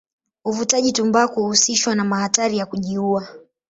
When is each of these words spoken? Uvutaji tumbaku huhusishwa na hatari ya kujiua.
Uvutaji 0.45 0.91
tumbaku 0.91 1.41
huhusishwa 1.41 1.95
na 1.95 2.15
hatari 2.19 2.57
ya 2.57 2.65
kujiua. 2.65 3.27